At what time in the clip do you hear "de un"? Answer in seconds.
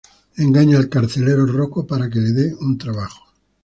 2.31-2.75